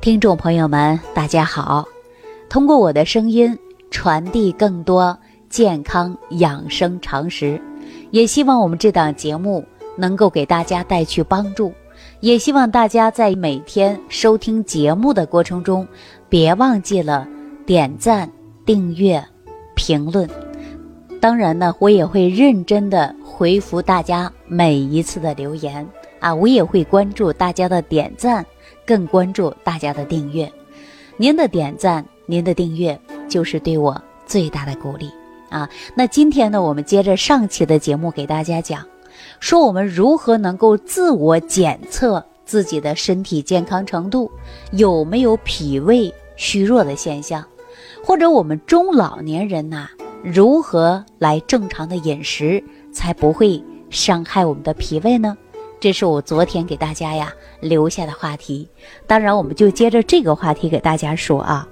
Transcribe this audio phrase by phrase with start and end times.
[0.00, 1.84] 听众朋友们，大家好！
[2.48, 3.58] 通过我的声音
[3.90, 5.16] 传递更多
[5.50, 7.60] 健康养生常识，
[8.12, 9.64] 也希望我们这档节目
[9.96, 11.72] 能够给大家带去帮助。
[12.20, 15.86] 也希望大家在每天收听节目的过程中，
[16.28, 17.26] 别忘记了
[17.66, 18.30] 点赞、
[18.64, 19.22] 订阅、
[19.74, 20.30] 评论。
[21.20, 25.86] 当然呢，我也会认真的回复大家每一次的留言
[26.20, 28.46] 啊，我也会关注大家的点赞。
[28.88, 30.50] 更关注大家的订阅，
[31.18, 35.10] 您的点赞、您的订阅就是对我最大的鼓励
[35.50, 35.68] 啊！
[35.94, 38.82] 那今天呢，我们接着上期的节目给大家讲，
[39.40, 44.30] 说我们如何能够自我检测自己的身体健康程度，
[44.72, 47.44] 有没有脾胃虚弱的现象，
[48.02, 49.86] 或者我们中老年人呐，
[50.24, 55.36] 如何来正常的饮食，才不会伤害我们的脾胃呢？
[55.80, 58.68] 这是我昨天给大家呀留下的话题，
[59.06, 61.68] 当然我们就接着这个话题给大家说啊。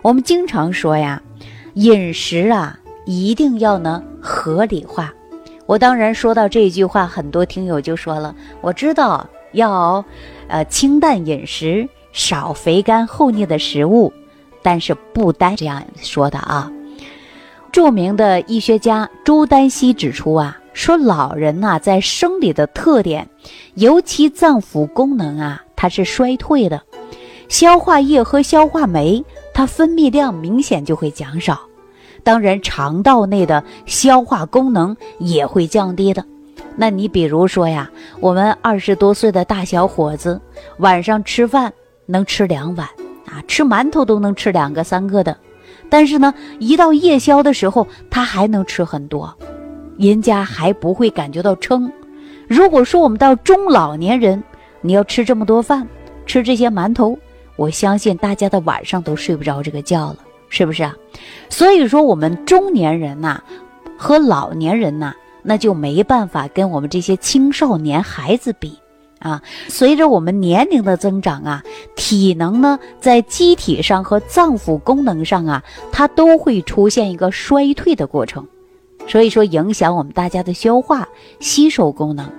[0.00, 1.22] 我们经常说呀，
[1.74, 5.12] 饮食啊一定要呢合理化。
[5.66, 10.04] 我当然说到这句话，很多听友就说了，我知道要
[10.48, 14.12] 呃清淡饮食，少肥甘厚腻的食物，
[14.62, 16.70] 但是不单这样说的啊。
[17.72, 20.58] 著名的医学家朱丹溪指出啊。
[20.74, 23.30] 说老人呐，在生理的特点，
[23.74, 26.82] 尤其脏腑功能啊，它是衰退的，
[27.48, 31.60] 消化液和消化酶它分泌量明显就会减少，
[32.22, 36.24] 当然肠道内的消化功能也会降低的。
[36.76, 37.88] 那你比如说呀，
[38.20, 40.40] 我们二十多岁的大小伙子，
[40.78, 41.72] 晚上吃饭
[42.06, 42.86] 能吃两碗
[43.26, 45.38] 啊，吃馒头都能吃两个三个的，
[45.88, 49.32] 但是呢，一到夜宵的时候，他还能吃很多。
[49.98, 51.90] 人家还不会感觉到撑。
[52.48, 54.42] 如果说我们到中老年人，
[54.80, 55.86] 你要吃这么多饭，
[56.26, 57.18] 吃这些馒头，
[57.56, 60.16] 我相信大家的晚上都睡不着这个觉了，
[60.48, 60.94] 是不是啊？
[61.48, 63.40] 所以说，我们中年人呐，
[63.96, 68.78] 和老年人呐，那就没办法跟我们这些青少年孩子比
[69.20, 69.40] 啊。
[69.68, 71.62] 随着我们年龄的增长啊，
[71.96, 78.46] 体能呢，在机体上和脏腑功能上啊，它都会出现一个衰退的过程。
[79.06, 81.06] 所以说，影响我们大家的消化
[81.40, 82.30] 吸收功能。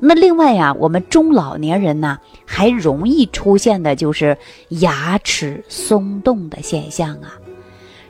[0.00, 4.36] 那另外呀，我们中老年人呢，还容易出现的就是
[4.68, 7.38] 牙齿松动的现象啊。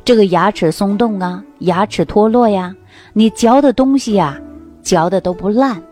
[0.04, 2.74] 这个牙齿松动啊，牙齿脱落呀，
[3.12, 4.40] 你嚼的东西呀，
[4.82, 5.82] 嚼的都不烂，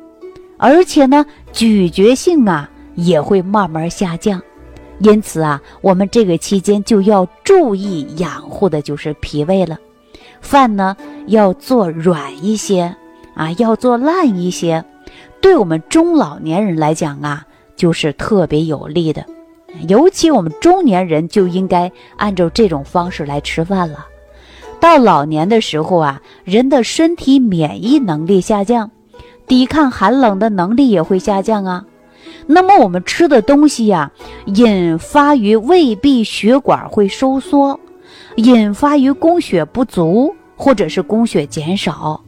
[0.57, 4.41] 而且呢，咀嚼性啊也会慢慢下降。
[5.01, 9.79] 因此啊，我们这个期间就要注意养护的就是脾胃了。
[10.41, 10.97] 饭呢
[11.27, 12.95] 要做软一些
[13.35, 14.85] 啊，要做烂一些，
[15.41, 17.47] 对我们中老年人来讲啊，
[17.77, 19.25] 就是特别有利的。
[19.89, 24.07] 尤其我们中年人就应该按照这种方式来吃饭了。
[24.81, 28.91] 到老年的时候啊，人的身体免疫能力下降，
[29.47, 31.85] 抵抗寒冷的能力也会下降啊。
[32.47, 34.11] 那么我们吃的东西呀，
[34.47, 37.79] 引发于胃壁血管会收缩。
[38.41, 42.21] 引发于供血不足，或者是供血减少，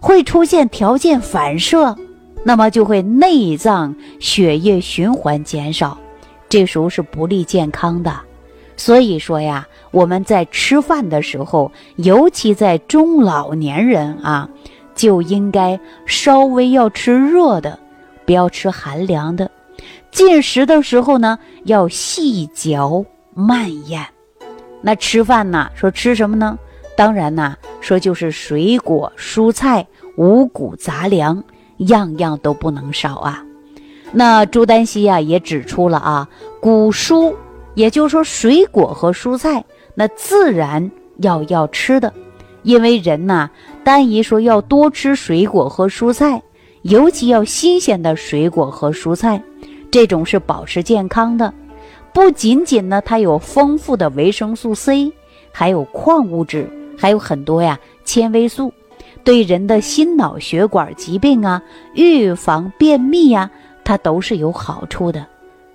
[0.00, 1.96] 会出现条件反射，
[2.44, 5.96] 那么就会内脏血液循环减少，
[6.48, 8.12] 这时候是不利健康的。
[8.76, 14.48] 所以说呀，我们在吃饭的时候，尤其在中老年人啊，
[14.94, 17.78] 就应该稍微要吃热的，
[18.24, 19.50] 不要吃寒凉的。
[20.10, 23.04] 进食的时候呢，要细嚼
[23.34, 24.06] 慢咽。
[24.80, 25.70] 那吃饭呢？
[25.74, 26.58] 说吃什么呢？
[26.96, 31.42] 当然呐，说就是水果、蔬菜、五谷杂粮，
[31.78, 33.44] 样样都不能少啊。
[34.12, 36.28] 那朱丹溪呀也指出了啊，
[36.60, 37.34] 谷蔬，
[37.74, 42.12] 也就是说水果和蔬菜，那自然要要吃的，
[42.62, 43.50] 因为人呐，
[43.84, 46.42] 单一说要多吃水果和蔬菜，
[46.82, 49.42] 尤其要新鲜的水果和蔬菜，
[49.90, 51.52] 这种是保持健康的。
[52.18, 55.12] 不仅仅呢，它有丰富的维生素 C，
[55.52, 56.68] 还有矿物质，
[56.98, 58.72] 还有很多呀纤维素，
[59.22, 61.62] 对人的心脑血管疾病啊、
[61.94, 63.48] 预防便秘呀，
[63.84, 65.24] 它都是有好处的。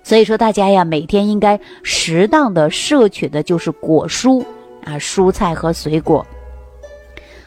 [0.02, 4.44] 所以说，大家呀，每天应该适当的摄取的就是果蔬
[4.84, 6.26] 啊，蔬菜和水果。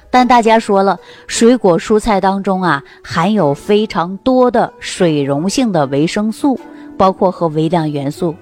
[0.10, 6.60] 但大家说了，水果蔬菜当中啊，含有非常多的水溶性的维生素，
[6.98, 8.34] 包括和微量元素。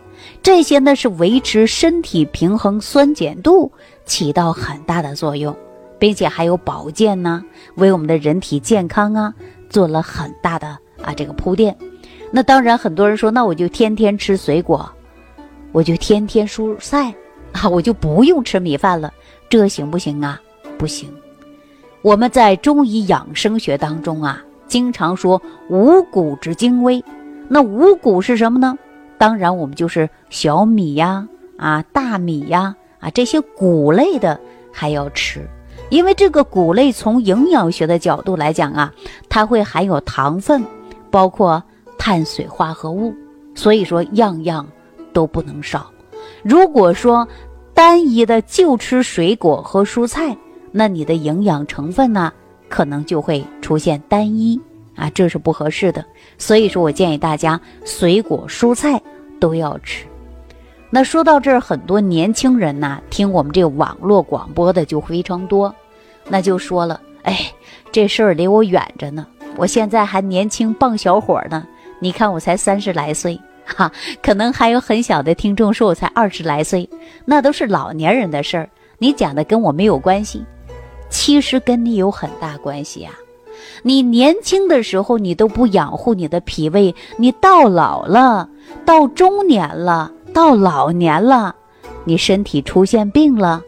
[0.42, 3.72] 这些呢是维持身体平衡酸碱度
[4.06, 5.56] 起到很大的作用，
[5.98, 7.44] 并且还有保健呢，
[7.76, 9.34] 为我们的人体健康啊
[9.70, 11.76] 做了很大的啊这个铺垫。
[12.32, 14.90] 那当然，很多人说，那我就天天吃水果，
[15.72, 17.14] 我就天天蔬菜
[17.54, 19.14] 啊，我就不用吃米饭了，
[19.48, 20.42] 这行不行啊？
[20.78, 21.10] 不行。
[22.02, 27.04] 我们在中医养生学当中啊，经常说五谷之精微。
[27.48, 28.78] 那五谷是什么呢？
[29.26, 31.28] 当然，我们就是小米呀，
[31.58, 34.40] 啊，大米呀，啊，这些谷类的
[34.72, 35.42] 还要吃，
[35.90, 38.94] 因为这个谷类从营养学的角度来讲啊，
[39.28, 40.64] 它会含有糖分，
[41.10, 41.64] 包括
[41.98, 43.16] 碳水化合物，
[43.56, 44.68] 所以说样样
[45.12, 45.90] 都不能少。
[46.44, 47.28] 如果说
[47.74, 50.38] 单一的就吃水果和蔬菜，
[50.72, 52.32] 那你的营养成分呢，
[52.70, 54.62] 可能就会出现单一
[54.96, 56.06] 啊，这是不合适的。
[56.38, 59.02] 所以说我建议大家水果蔬菜
[59.40, 60.06] 都要吃。
[60.90, 65.74] 那说到这儿，很多年轻人呐，听我们这个网络广播的就非常多，
[66.30, 67.52] 那就说了，哎，
[67.92, 69.26] 这事儿离我远着呢，
[69.58, 71.68] 我现在还年轻棒小伙呢，
[72.00, 73.92] 你看我才三十来岁，哈，
[74.22, 76.90] 可能还有很小的听众说我才二十来岁，
[77.26, 80.44] 那都是老年人的事儿，你讲的跟我没有关系。
[81.10, 83.12] 其实跟你有很大关系呀！
[83.84, 88.50] 你年轻的时候你都不养护你的脾胃，你到老了，
[88.86, 91.56] 到中年了，到老年了，
[92.04, 93.62] 你身体出现病了，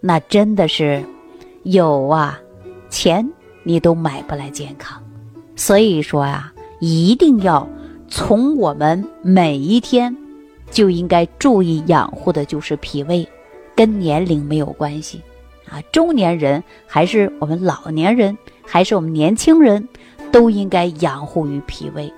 [0.00, 1.04] 那真的是
[1.64, 2.40] 有啊，
[2.88, 3.28] 钱
[3.62, 5.02] 你都买不来健康。
[5.56, 7.68] 所以说呀，一定要
[8.08, 10.16] 从我们每一天
[10.70, 13.28] 就应该注意养护的就是脾胃，
[13.76, 15.20] 跟年龄没有关系。
[15.68, 19.88] 啊，中年人还是我们老年人，还是我们年轻人，
[20.30, 22.12] 都应该养护于脾胃，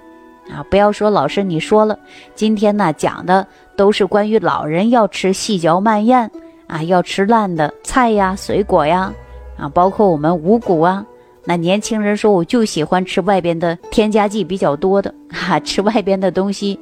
[0.50, 1.99] 啊，不要说老师你说了，
[2.35, 3.46] 今天呢讲的
[3.76, 6.31] 都是关于老人要吃细嚼慢咽
[6.67, 9.12] 啊，要吃烂的菜呀、水果呀，
[9.56, 11.05] 啊，包括我们五谷啊。
[11.46, 16.79] 那年轻人说我就喜欢吃外边的添加剂比较多的，哈，吃外边的东西，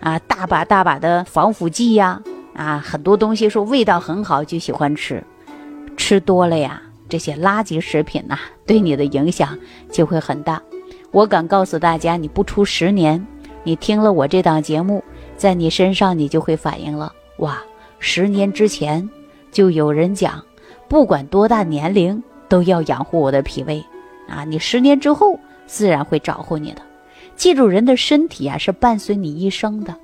[0.00, 2.20] 啊，大把大把的防腐剂呀，
[2.54, 5.22] 啊，很多东西说味道很好就喜欢吃。
[5.98, 9.58] 吃多了呀，这些垃圾食品呐，对你的影响
[9.90, 10.60] 就会很大。
[11.10, 13.24] 我敢告诉大家，你不出十年，
[13.62, 15.02] 你听了我这档节目，
[15.36, 17.12] 在你身上你就会反应了。
[17.38, 17.62] 哇，
[17.98, 19.08] 十年之前
[19.50, 20.42] 就有人讲，
[20.88, 23.82] 不管多大年龄都要养护我的脾胃
[24.28, 24.44] 啊！
[24.44, 26.82] 你十年之后自然会找回你的。
[27.34, 29.94] 记住，人的身体啊是伴随你一生的，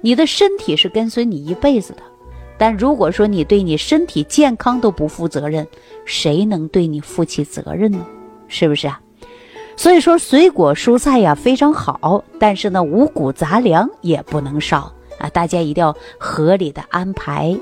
[0.00, 2.02] 你的身体是跟随你一辈子的。
[2.58, 5.66] 但如果说你对你身体健康都不负责任，
[6.04, 8.04] 谁能对你负起责任呢？
[8.48, 9.00] 是不是啊？
[9.80, 15.26] 所以说水果蔬菜呀非常好，但是呢五谷杂粮也不能少啊！
[15.30, 17.56] 大家一定要合理的安排。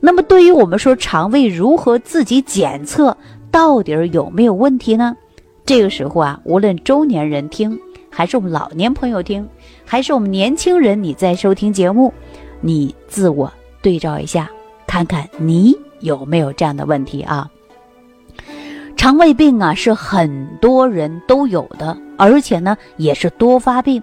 [0.00, 3.14] 那么对于我们说肠胃如何自己检测
[3.50, 5.14] 到底有没有问题呢？
[5.66, 7.78] 这个时候啊，无论中年人听，
[8.08, 9.46] 还是我们老年朋友听，
[9.84, 12.14] 还是我们年轻人你在收听节目，
[12.62, 13.52] 你自我。
[13.82, 14.50] 对照一下，
[14.86, 17.50] 看看你有没有这样的问题啊？
[19.02, 24.00] 肠胃病啊，是很多人都有的，而且呢也是多发病。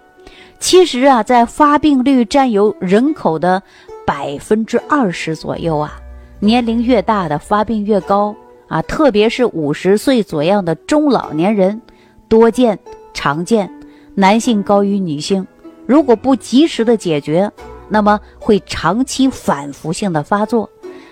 [0.60, 3.64] 其实啊，在发病率占有人口的
[4.06, 5.98] 百分之二十左右啊。
[6.42, 8.36] 年龄越大的发病越高
[8.68, 11.82] 啊，特别是五十岁左右的中老年人
[12.28, 12.78] 多见
[13.14, 13.72] 常见，
[14.16, 15.48] 男性高于女性。
[15.86, 17.50] 如果不及时的解决，
[17.88, 20.70] 那么会长期反复性的发作，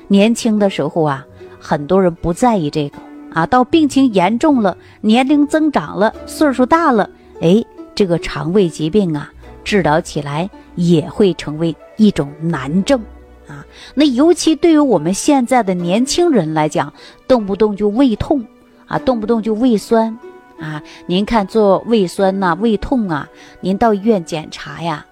[0.09, 1.25] 年轻的时候啊，
[1.57, 2.97] 很多人不在意这个
[3.37, 7.07] 啊，到病情严重了，年龄增长了，岁数大了，
[7.39, 7.63] 哎，
[7.93, 9.31] 这个肠胃疾病啊，
[9.63, 12.99] 治疗起来也会成为一种难症
[13.47, 13.63] 啊。
[13.93, 16.91] 那尤其对于我们现在的年轻人来讲，
[17.27, 18.43] 动不动就胃痛
[18.87, 20.17] 啊，动不动就胃酸
[20.59, 20.81] 啊。
[21.05, 23.29] 您看做胃酸呐、胃痛啊，
[23.61, 25.05] 您到医院检查呀。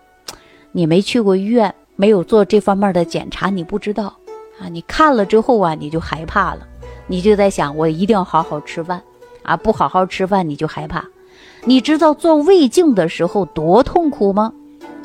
[0.72, 4.18] 你没去过医院，没有做这方面的检查，你不知道
[4.60, 4.68] 啊。
[4.68, 6.68] 你看了之后啊，你就害怕了，
[7.08, 9.02] 你就在想，我一定要好好吃饭
[9.44, 11.06] 啊，不好好吃饭你就害怕。
[11.64, 14.54] 你知道做胃镜的时候多痛苦吗？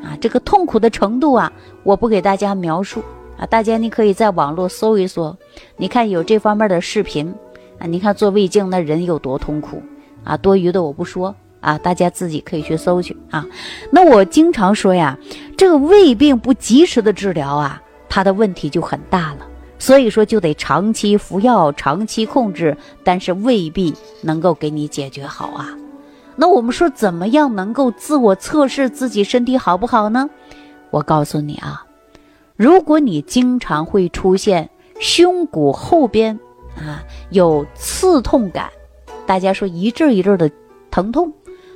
[0.02, 1.52] 啊，这个痛苦的程度啊，
[1.82, 3.02] 我不给大家描述
[3.38, 5.36] 啊，大家你可以在网络搜一搜，
[5.76, 7.34] 你看有这方面的视频
[7.78, 9.82] 啊，你看做胃镜那人有多痛苦
[10.24, 11.34] 啊，多余的我不说。
[11.60, 13.44] 啊，大家自己可以去搜去啊。
[13.90, 15.18] 那我经常说呀，
[15.58, 19.46] 这个胃病不及时的治疗啊，它的问题就很大了。
[19.80, 25.76] 所以说就得长期服药，长期控制，但是未必能够给你解决好啊。
[26.36, 30.30] 那我们说怎么样能够自我测试自己身体好不好呢？
[30.90, 31.84] 我告诉你啊，
[32.56, 34.70] 如果你经常会出现
[35.00, 36.38] 胸骨后边
[36.76, 38.70] 啊有刺痛感，
[39.26, 40.50] 大家说一阵一阵的
[40.90, 41.32] 疼痛。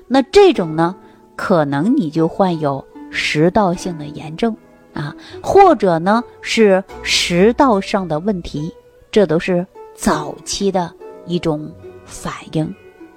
[0.07, 0.95] 那这种呢，
[1.37, 4.55] 可能你就患有食道性的炎症
[4.95, 8.73] 啊，或者呢是食道上的问题，
[9.11, 10.91] 这都是早期的
[11.27, 11.71] 一种
[12.07, 12.65] 反应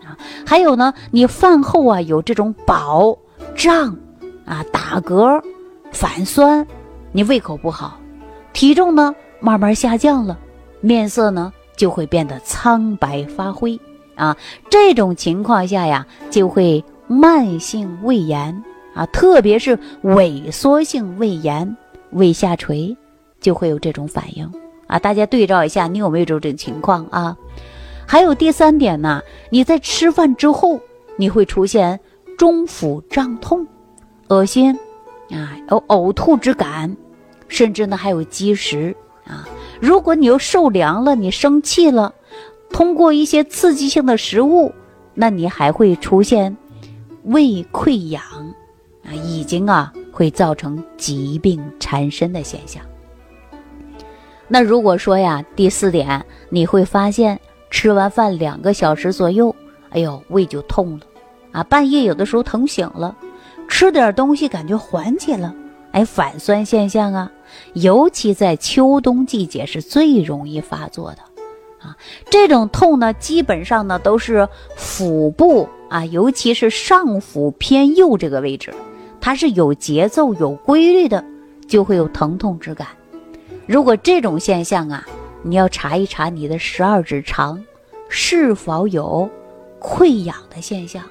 [0.04, 0.18] 啊。
[0.46, 3.18] 还有呢，你饭后啊有这种饱
[3.56, 3.96] 胀
[4.46, 5.42] 啊、打嗝、
[5.92, 6.66] 反酸，
[7.12, 8.00] 你胃口不好，
[8.54, 10.38] 体重呢慢慢下降了，
[10.82, 13.80] 面色呢就会变得苍白发灰
[14.16, 14.36] 啊。
[14.70, 18.64] 这种情况下呀，就会慢性胃炎。
[18.98, 21.78] 啊，特别是萎缩性胃炎、
[22.12, 22.98] 胃下垂，
[23.40, 24.52] 就会有这种反应
[24.88, 24.98] 啊。
[24.98, 27.38] 大家对照一下，你有没有这种情况啊？
[28.08, 30.80] 还有第三点呢，你在吃饭之后，
[31.16, 32.00] 你会出现
[32.38, 33.68] 中腹胀痛、
[34.30, 34.74] 恶心
[35.30, 36.98] 啊，有呕吐之感，
[37.48, 39.48] 甚至呢还有积食啊。
[39.80, 42.16] 如果你又受凉了，你生气了，
[42.72, 44.74] 通过一些刺激性的食物，
[45.14, 46.58] 那你还会出现
[47.26, 48.24] 胃溃疡。
[49.08, 52.84] 啊，已经啊会造成疾病缠身的现象。
[54.50, 59.56] 那如果说呀，第四点，你会发现吃完饭两个小时左右，
[59.90, 61.06] 哎呦，胃就痛了，
[61.52, 63.16] 啊，半夜有的时候疼醒了，
[63.68, 65.54] 吃点东西感觉缓解了，
[65.92, 67.32] 哎，反酸现象啊，
[67.74, 71.18] 尤其在秋冬季节是最容易发作的，
[71.86, 71.98] 啊，
[72.30, 74.48] 这种痛呢，基本上呢都是
[74.78, 78.74] 腹部啊，尤其是上腹偏右这个位置。
[79.28, 81.22] 它是有节奏、有规律的，
[81.68, 82.88] 就会有疼痛之感。
[83.66, 85.06] 如果这种现象啊，
[85.44, 87.62] 你要查一查你的十二指肠
[88.08, 89.30] 是否有
[89.82, 91.04] 溃疡的现象，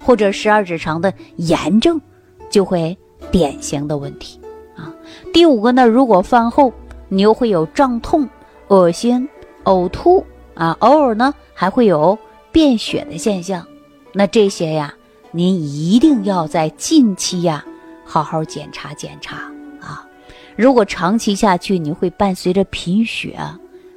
[0.00, 2.00] 或者十二指肠的炎症，
[2.48, 2.96] 就会
[3.32, 4.38] 典型的问题
[4.76, 4.94] 啊。
[5.32, 6.72] 第五个呢，如果饭后
[7.08, 8.28] 你又会有胀痛、
[8.68, 9.28] 恶心、
[9.64, 12.16] 呕吐啊，偶尔呢还会有
[12.52, 13.66] 便血的现象，
[14.12, 14.94] 那这些呀。
[15.36, 17.64] 您一定要在近期呀，
[18.04, 19.38] 好好检查检查
[19.80, 20.06] 啊！
[20.54, 23.36] 如果长期下去，你会伴随着贫血，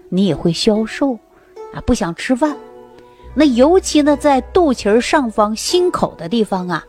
[0.09, 1.13] 你也会消瘦，
[1.75, 2.57] 啊，不想吃饭。
[3.35, 6.83] 那尤其呢，在肚脐上方心口的地方啊，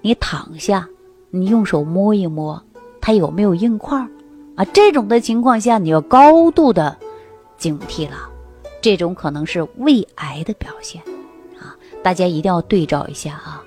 [0.00, 0.88] 你躺下，
[1.28, 2.62] 你用手摸一摸，
[2.98, 3.98] 它有没有硬块
[4.56, 4.64] 啊？
[4.72, 6.96] 这种的情况下，你要高度的
[7.58, 8.16] 警惕了，
[8.80, 11.02] 这种可能是胃癌的表现
[11.60, 11.76] 啊！
[12.02, 13.61] 大家一定要对照一下啊！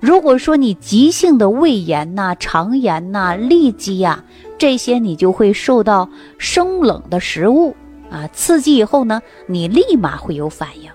[0.00, 4.22] 如果说你急性的胃炎呐、肠炎呐、痢疾呀，
[4.58, 7.74] 这些你就会受到生冷的食物
[8.10, 10.90] 啊刺激以后呢，你立马会有反应，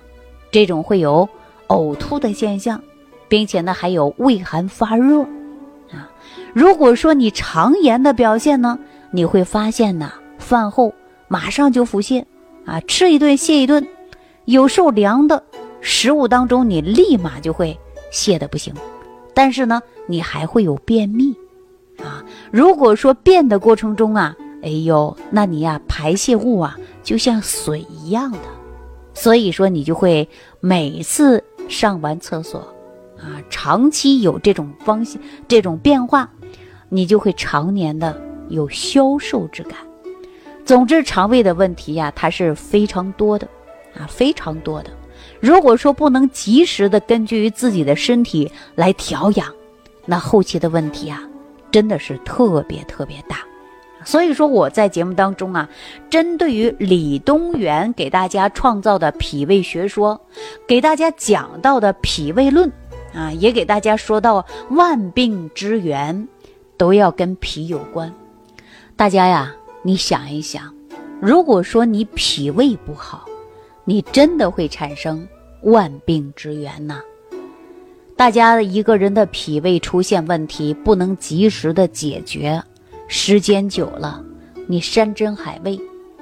[0.52, 1.28] 这种会有
[1.68, 2.82] 呕吐的现象，
[3.28, 5.22] 并且呢还有胃寒发热
[5.92, 6.10] 啊。
[6.54, 8.78] 如果说你肠炎的表现呢，
[9.10, 10.94] 你会发现呢饭后
[11.28, 12.24] 马上就腹泻
[12.66, 13.86] 啊，吃一顿泻一顿，
[14.46, 15.44] 有受凉的
[15.82, 17.78] 食物当中，你立马就会
[18.14, 18.72] 泻的不行。
[19.42, 21.36] 但是呢，你还会有便秘，
[21.98, 28.38] 啊，如果说便的过程中啊，哎呦，那你呀排泄物啊就像水一样的，
[29.16, 30.30] 所以说你就会
[30.60, 32.60] 每次上完厕所，
[33.18, 36.30] 啊，长期有这种方向这种变化，
[36.90, 39.74] 你就会常年的有消瘦之感。
[40.64, 43.48] 总之，肠胃的问题呀，它是非常多的，
[43.96, 44.92] 啊，非常多的。
[45.42, 49.48] 如果说不能及时的根据于自己的身体来调养，
[50.06, 51.22] 那后期的问题啊，
[51.72, 53.40] 真的是特别特别大。
[54.04, 55.70] 所以说我在节目当中啊，
[56.10, 60.20] 针对于李东垣给大家创造的脾胃学说，
[60.68, 62.72] 给大家讲到的脾胃论
[63.14, 66.28] 啊，也给大家说到万病之源
[66.78, 68.14] 都要跟脾有关。
[68.96, 70.74] 大家呀，你想一想，
[71.20, 73.26] 如果说你脾胃不好，
[73.84, 75.28] 你真的会产生
[75.64, 77.02] 万病之源呐！
[78.16, 82.62] 大家一个人的脾胃出现问题，不能及时的解决，
[83.08, 84.24] 时间久了，
[84.68, 85.80] 你山珍海味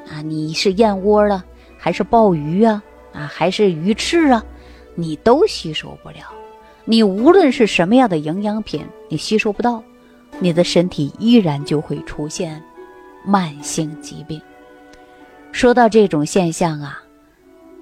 [0.09, 1.43] 啊，你是燕窝了，
[1.77, 4.43] 还是鲍鱼啊，啊，还是鱼翅啊，
[4.95, 6.19] 你都吸收不了。
[6.85, 9.83] 你无论是什么样的营养品，你吸收不到，
[10.39, 12.63] 你的身体依然就会出现
[13.25, 14.41] 慢性疾病。
[15.51, 17.03] 说到这种现象啊。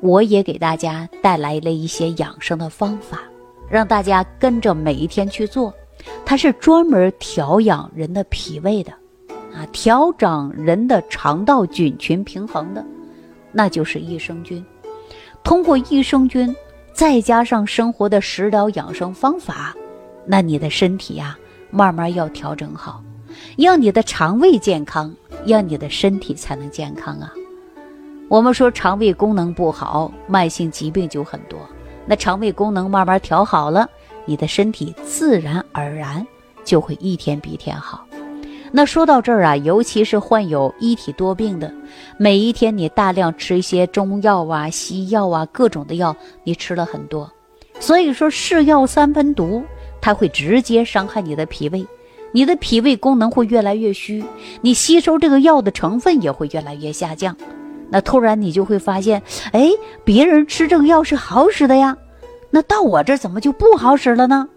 [0.02, 3.22] 我也给大家带来了一些养生的方法，
[3.70, 5.74] 让大家跟着每一天去做。
[6.26, 8.92] 它是专门调养人的脾胃的，
[9.54, 12.86] 啊，调整人的肠道菌群平衡的，
[13.52, 14.64] 那就是益生菌。
[15.44, 16.56] 通过益生菌，
[16.94, 19.76] 再加上生活的食疗养生方法，
[20.26, 21.38] 那你的身体呀，
[21.72, 23.04] 慢慢要调整好，
[23.58, 25.14] 让你的肠胃健康，
[25.46, 27.34] 让你的身体才能健康啊。
[28.30, 31.58] 我们说肠胃功能不好，慢性疾病就很多。
[32.06, 33.90] 那肠胃功能慢慢调好了，
[34.26, 36.26] 你的身体自然而然
[36.66, 38.06] 就会一天比一天好。
[38.70, 41.74] 那说到这儿啊，尤其是患有一体多病的，
[42.18, 47.32] 每一天你大量吃一些中药啊、西药啊，各种的药，你吃了很多，
[47.80, 49.64] 所以说是药三分毒，
[50.02, 51.88] 它会直接伤害你的脾胃，
[52.34, 54.22] 你的脾胃功能会越来越虚，
[54.60, 57.34] 你吸收这个药的成分也会越来越下降。
[57.90, 59.70] 那突然你就会发现，哎，
[60.04, 61.98] 别人吃这个药是好使的呀，
[62.52, 64.48] 那到我这怎么就不好使了呢？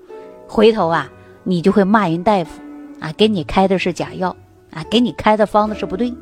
[0.47, 1.11] 回头啊，
[1.45, 2.51] 你就会骂人大夫。
[3.01, 4.37] 啊，给你开的是假药，
[4.75, 6.13] 啊，给你开的方子是不对，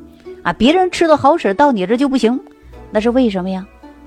[0.45, 2.39] 啊，别人吃的好使，到你这就不行，
[2.93, 3.67] 那是为什么呀？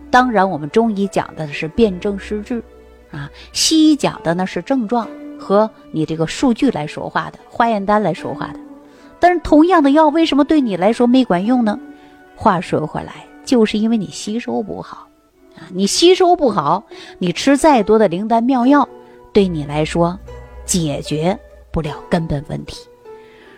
[0.10, 2.64] 当然，我们中医讲的是辨证施治，
[3.12, 5.06] 啊，西医讲的呢是症状
[5.38, 8.60] 和你这个数据来说话的，化验单来说话的。
[9.20, 11.78] 但是同样的药，为什么对你来说没管用呢？
[12.42, 15.08] 话说回来，就是因为你吸收不好，
[15.56, 16.84] 啊，你吸收不好，
[17.20, 18.90] 你吃再多的灵丹妙药，
[19.32, 20.18] 对你来说
[20.66, 21.38] 解决。
[21.72, 22.80] 不了根本问题，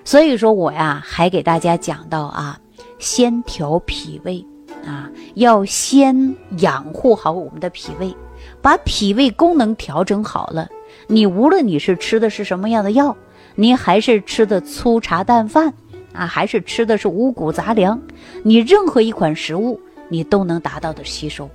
[0.03, 2.59] 所以说我呀还给大家讲到啊，
[2.99, 4.45] 先调脾胃
[4.85, 8.13] 啊，要先养护好我们的脾胃，
[8.61, 10.67] 把脾胃功能调整好了，
[11.07, 13.15] 你无论你是吃的是什么样的药，
[13.55, 15.73] 你还是吃的粗茶淡饭
[16.13, 17.99] 啊，还是吃的是五谷杂粮，
[18.43, 19.79] 你任何一款食物
[20.09, 21.49] 你都能达到的吸收。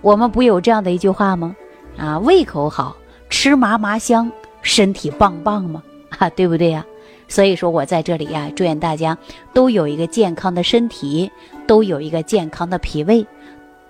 [0.00, 1.56] 我们不有这样的一句话吗？
[1.98, 2.96] 啊，胃口好
[3.28, 4.30] 吃嘛嘛香，
[4.62, 5.82] 身体棒棒吗？
[6.10, 6.86] 哈，对不对呀？
[7.28, 9.18] 所以说我在这里呀，祝愿大家
[9.52, 11.28] 都有一个健康的身体，
[11.66, 13.26] 都有一个健康的脾胃。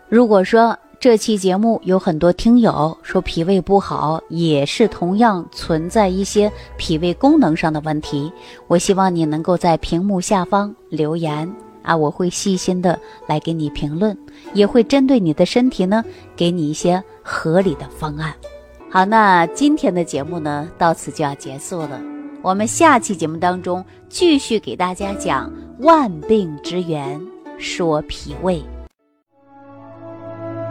[0.09, 8.33] 如果说这期节目有很多听友说脾胃不好，也是同样存在一些脾胃功能上的问题，
[8.67, 14.17] 我希望你能够在屏幕下方留言啊，我会细心的来给你评论，
[14.55, 16.03] 也会针对你的身体呢，
[16.35, 18.35] 给你一些合理的方案。
[18.91, 22.01] 好，那今天的节目呢，到此就要结束了。
[22.43, 27.21] 我们下期节目当中继续给大家讲万病之源，
[27.59, 28.63] 说脾胃。